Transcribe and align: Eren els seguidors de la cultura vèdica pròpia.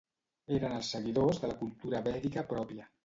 Eren 0.57 0.73
els 0.77 0.89
seguidors 0.95 1.41
de 1.43 1.49
la 1.51 1.59
cultura 1.59 2.01
vèdica 2.09 2.45
pròpia. 2.55 2.89